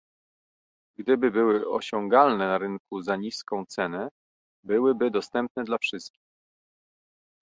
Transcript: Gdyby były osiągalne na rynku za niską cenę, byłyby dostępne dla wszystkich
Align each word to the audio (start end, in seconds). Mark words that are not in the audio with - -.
Gdyby 0.97 1.31
były 1.31 1.69
osiągalne 1.69 2.47
na 2.47 2.57
rynku 2.57 3.01
za 3.01 3.15
niską 3.15 3.65
cenę, 3.65 4.09
byłyby 4.63 5.11
dostępne 5.11 5.63
dla 5.63 5.77
wszystkich 5.77 6.23